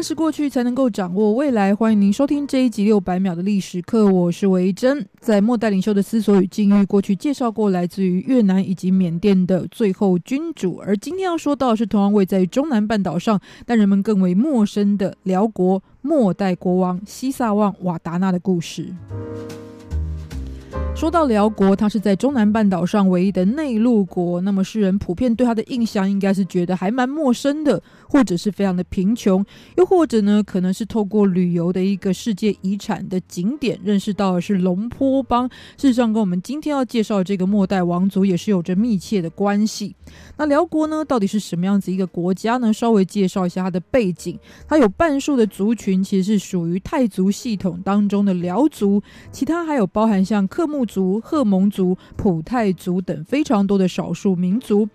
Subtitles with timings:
[0.00, 1.74] 认识过去，才能够掌握未来。
[1.74, 5.06] 欢迎您收听这一集六百秒的历史课，我是维珍。
[5.18, 18.94] 在末代领袖的思索与境遇，过去介绍过来自于越南以及缅甸的最后君主，而今天要说到的是同样位在中南半岛上，但人们更为陌生的辽国末代国王西萨旺瓦达纳的故事。
[20.92, 24.38] 说到辽国，它是在中南半岛上唯一的内陆国。
[24.42, 29.42] 那么世人普遍对它的印象，应该是觉得还蛮陌生的，或者是非常的贫穷，
[29.78, 35.48] 又或者呢，可能是透过旅游的一个世界遗产的景点，认识到的是龙坡邦。
[35.78, 39.96] 事实上，跟我们今天要介绍的这个末代王族也是有着密切的关系。
[40.36, 42.70] 那辽国呢，到底是什么样子一个国家呢？
[42.74, 44.38] 稍微介绍一下它的背景。
[44.68, 54.88] 它有半数的族群其实是属于泰族系统当中的辽族，其他还有包含像克木族、赫蒙族、普泰族等非常多的少数民族。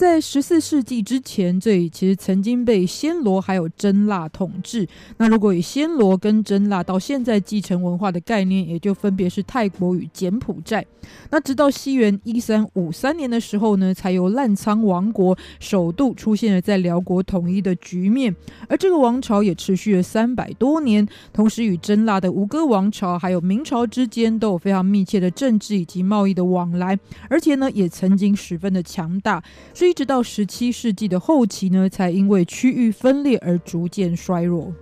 [0.00, 4.88] 在十四世纪之前，这里其实曾经被暹罗还有真腊统治。
[5.18, 10.82] 那如果以暹罗跟真腊到现在继承文化的概念，也就分别是泰国与柬埔寨。
[11.28, 18.34] 那直到西元一三五三年的时候呢，才由澜沧王国首度出现了在辽国统一的局面。
[18.68, 26.98] 而这个王朝也持续了三百多年，同时与真腊的吴哥王朝还有明朝之间都有非常密切的政治以及贸易的往来，
[27.28, 29.42] 而且呢，也曾经十分的强大。
[29.74, 34.72] 所以一直到十七世纪的后期呢，才因为区域分裂而逐渐衰弱。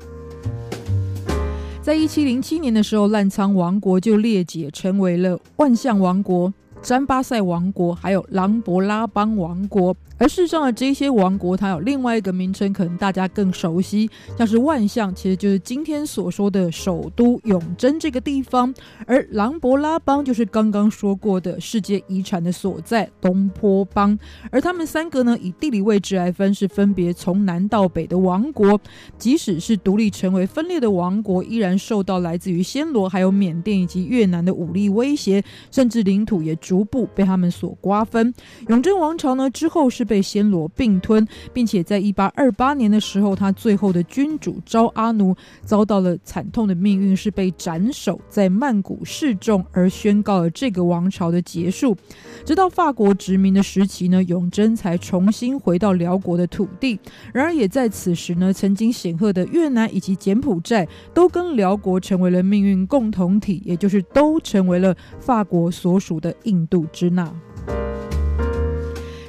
[1.80, 9.94] 在一七零七年的时候，澜沧王国就裂解成为了万象王国、詹巴赛王国，还有琅勃拉邦王国。
[10.16, 18.72] 而事实上的这些王国，它有另外一个名称，可能大家更熟悉，像是万象，其实就是今天所说的首都永贞这个地方；
[19.06, 24.18] 而琅勃拉邦就是刚刚说过的世界遗产的所在东坡邦。
[24.50, 28.80] 而他们三个呢，以地理位置来分，是分别从南到北的王国。
[29.18, 38.34] 即使是独立成为分裂的王国，依然受到来自于暹罗、还有缅甸以及越南的武力威胁，甚至领土也逐步被他们所瓜分。
[38.68, 45.34] 永贞王朝呢，之后是被暹罗并吞，并且在一八二八年的时候，他最后的君主昭阿奴
[45.64, 51.96] 遭到了惨痛的命运，是被斩首在曼谷示众，而宣告了这个王朝的结束。
[52.44, 57.00] 直到法国殖民的时期呢，永贞才重新回到辽国的土地。
[57.32, 67.32] 然而，也在此时呢，曾经显赫的越南以及柬埔寨都跟辽国成为了命运共同体，也就是都成为了法国所属的印印度支那。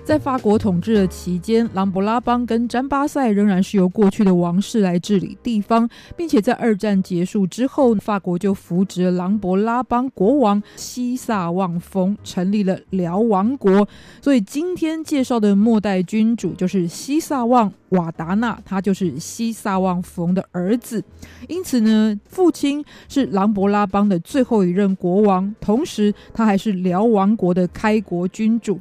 [0.09, 5.87] 在法国统治的期间，琅勃拉邦跟詹巴塞仍然是由过去的王室来治理地方，
[6.17, 13.87] 并且在二战结束之后，法国就扶植了琅勃拉邦国王西萨旺冯，成立了寮王国。
[14.19, 21.03] 所以今天介绍的末代君主就是西萨旺瓦达纳，他就是西萨旺冯的儿子。
[21.47, 28.79] 因此呢，父亲是琅勃拉邦的最后一任国王，同时他还是寮王国的开国君主。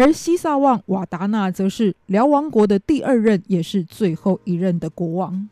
[0.00, 5.48] 而西萨旺瓦达纳则是辽王国的第二任，也是最后一任的国王。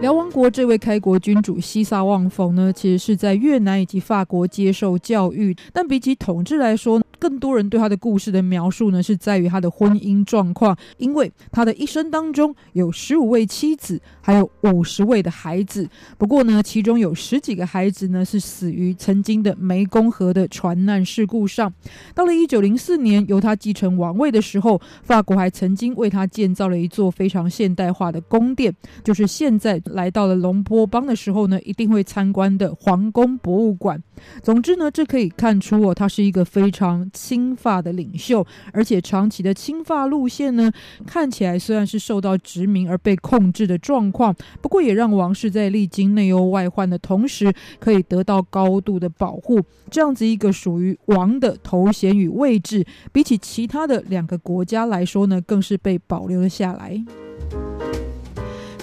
[0.00, 15.88] 辽王国这位开国君主西萨旺冯呢，其实是在越南以及法国接受教育，但比起统治来说，更多人对他的故事的描述呢，是在于他的婚姻状况，因为他的一生当中有十五位妻子，还有五十位的孩子。
[16.18, 21.72] 不过呢，其中有十几个孩子呢是死于曾经的湄公河的船难事故上。
[22.14, 34.02] 到了一九零四年，由他继承王位的时候，法国还曾经为他建造了一座非常现代化的宫殿，就是现在来到了龙坡邦的时候呢，一定会参观的皇宫博物馆。
[34.42, 37.05] 总之呢，这可以看出哦，他是一个非常。
[37.12, 40.70] 亲法的领袖，而且长期的亲法路线呢，
[41.06, 49.60] 看起来虽然是受到殖民而被控制的状况，不过也让王室在历经内忧外患的同时，可以得到高度的保护。
[49.90, 57.04] 这样子一个属于王的头衔与位置，比起其他的两个国家来说呢，更是被保留了下来。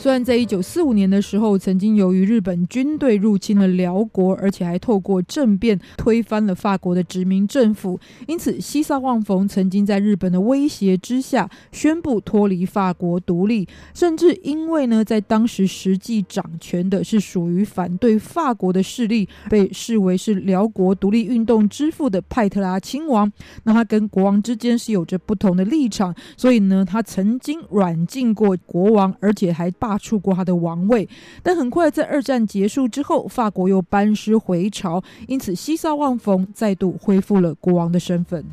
[0.03, 7.97] 虽然在一九四五年的时候，曾经由于日本军队入侵了辽国，而且还透过政变推翻了法国的殖民政府，
[8.27, 23.31] 因此西萨旺冯曾经在日本的威胁之下宣布脱离法国独立，甚至因为呢，在当时实际掌权的是属于反对法国的势力，被视为是辽国独立运动之父的派特拉亲王，
[23.63, 31.07] 那他跟国王之间是有着不同的立场，所以呢，他曾经软禁过国王，而且还罢他出过他的王位。
[31.41, 38.43] 但很快在二战结束之后，法国又班师回朝，因此西萨旺冯再度恢复了国王的身份。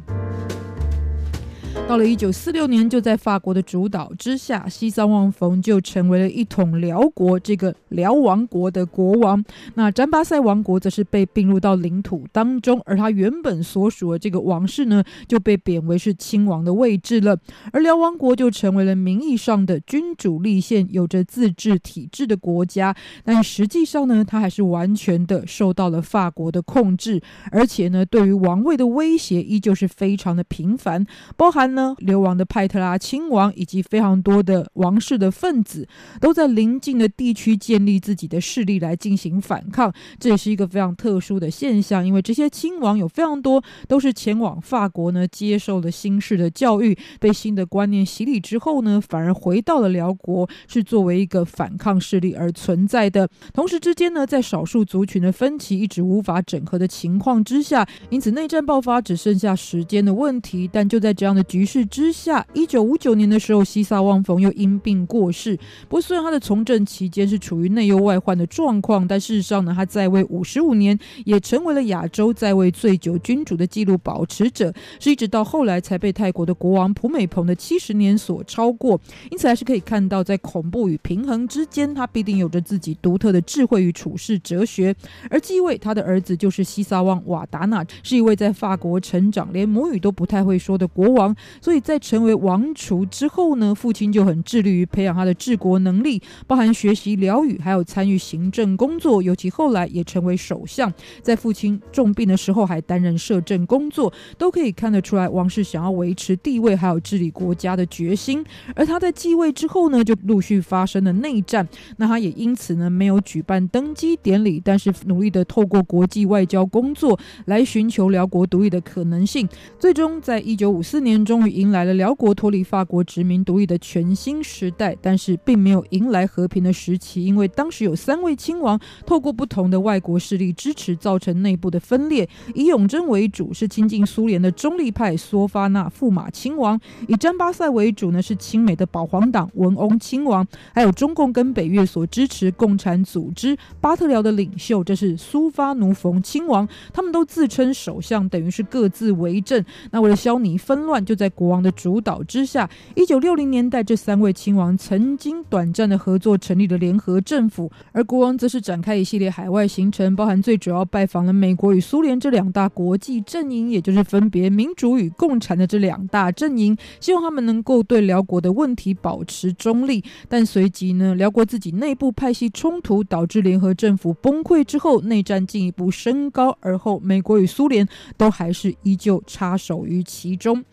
[1.90, 9.44] 到了一九四六年，就在法国的主导之下，西萨旺冯就成为了一统辽国这个辽王国的国王。
[9.74, 17.36] 那詹巴塞王国则是被并入到领土当中，而他原本所属的这个王室呢，就被贬为是亲王的位置了。
[17.72, 22.94] 而辽王国就成为了名义上的君主立宪、有着自治体制的国家，
[23.24, 27.20] 但实际上呢，他还是完全的受到了法国的控制，
[27.50, 31.04] 而且呢，对于王位的威胁依旧是非常的频繁，
[31.36, 31.79] 包含呢。
[31.98, 35.86] 流亡的派特拉亲王以及非常多的王室的分子，
[36.20, 39.92] 都在邻近的地区建立自己的势力来进行反抗。
[40.18, 53.28] 这也是一个非常特殊的现象，因为这些亲王有非常多都是前往法国呢，接受了新式的教育，被新的观念洗礼之后呢，反而回到了辽国，是作为一个反抗势力而存在的。
[53.52, 60.68] 同时之间呢，在少数族群的分歧一直无法整合的情况之下，因此内战爆发只剩下时间的问题。
[60.72, 61.86] 但就在这样的局势。
[61.86, 65.56] 之下，一九五九年的时候，西萨旺冯又因病过世。
[65.88, 79.00] 不过，虽然他的从政期间是处于内忧外患的状况，但事实上呢，他在位五十五年，也成为了亚洲在位最久君主的纪录保持者，是一直到后来才被泰国的国王普美蓬的七十年所超过。
[79.30, 84.94] 因此，还是可以看到，在恐怖与平衡之间，他必定有着自己独特的智慧与处世哲学。
[85.30, 91.34] 而继位他的儿子就是西萨旺瓦达纳，是一位在法国成长，连母语都不太会说的国王。
[91.60, 99.22] 所以在成为王储之后呢，父亲就很致力于培养他的治国能力，包含学习辽语，还有参与行政工作。
[99.22, 100.92] 尤其后来也成为首相，
[101.22, 108.44] 在父亲重病的时候还担任摄政工作，都可以看得出来王室想要维持地位还有治理国家的决心。
[108.74, 111.66] 而他在继位之后呢，就陆续发生了内战，
[111.96, 119.48] 那他也因此呢没有举办登基典礼，但是努力的透过国际外交工作来寻求辽国独立的可能性。
[119.78, 121.60] 最终在一九五四年中终于。
[121.60, 132.28] 迎来了辽国脱离法国殖民独立的全新时代，但是并没有迎来和平的时期，因为当时有三位亲王透过不同的外国势力支持，造成内部的分裂。
[132.54, 136.78] 以永贞为主是亲近苏联的中立派梭发纳驸马亲王；
[137.08, 140.44] 以詹巴塞为主呢是亲美的保皇党文翁亲王；
[140.74, 146.66] 还有中共跟北越所支持共产组织巴特辽的领袖，这是苏发奴冯亲王。
[146.92, 149.62] 他们都自称首相，等于是各自为政。
[149.90, 157.70] 那为了消弭纷乱，就在国王的主导之下，一九六零年代，这三位亲王曾经短暂的合作，成立了联合政府。
[157.92, 170.02] 而国王则是展开一系列海外行程，包含最主要拜访了美国与苏联这两大国际阵营，也就是分别民主与共产的这两大阵营，希望他们能够对辽国的问题保持中立。
[170.28, 176.56] 但随即呢，辽国自己内部派系冲突，导致联合政府崩溃之后，内战进一步升高。
[176.60, 177.86] 而后，美国与苏联
[178.16, 180.64] 都还是依旧插手于其中。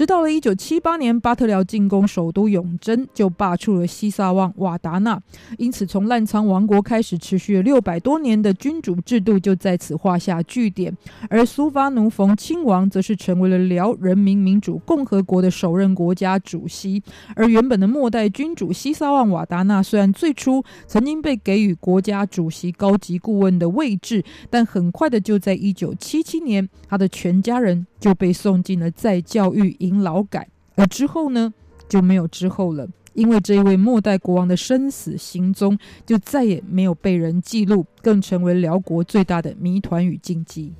[0.00, 5.20] 直到了一九七八年，巴特辽进攻首都永贞，就罢黜了西萨旺瓦达纳。
[5.58, 10.96] 因此，从澜沧王国开始，持续了六百多年的君主制度就在此画下句点。
[11.28, 17.02] 而苏发奴冯亲王则是成为了辽人民民主共和国的首任国家主席。
[17.36, 29.89] 而原本的末代君主西萨旺瓦达纳，虽然最初曾经被给予国家主席高级顾问的位置，但很快的就在一九七七年，他的全家人就被送进了再教育营。
[29.98, 31.52] 劳改，而之后呢，
[31.88, 40.72] 就没有之后了，因为这一位末代国王的生死行踪就再也没有被人记录，更成为辽国最大的谜团与禁忌。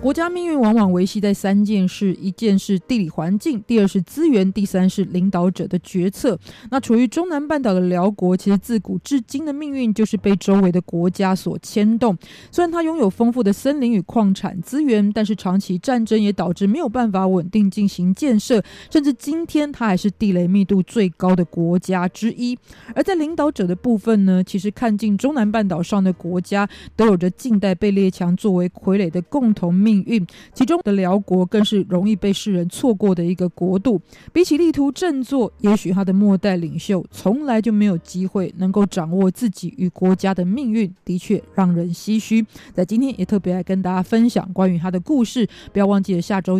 [0.00, 6.38] 国家命运往往维系在三件事：一件是地理环境，第二是资源，第三是领导者的决策。
[6.70, 12.16] 那处于中南半岛的辽国，其实自古至今的命运就是被周围的国家所牵动。
[12.52, 22.56] 虽然它拥有丰富的森林与矿产资源，但是长期战争也导致没有办法稳定进行建设，甚至今天它还是地雷密度最高的国家之一。
[22.94, 29.87] 而在领导者的部分呢，其实看尽中南半岛上的国家都有着近代被列强作为傀儡的共同命。
[29.88, 30.26] 命运。
[30.52, 33.98] 其中的辽国更是容易被世人错过的一个国度。
[34.32, 42.44] 比起力图振作，也许他的末代领袖从来就没有机会能够掌握自己与国家的命运，的确让人唏嘘。
[42.74, 46.56] 在今天也特别来跟大家分享关于他的故事，不要忘记了下周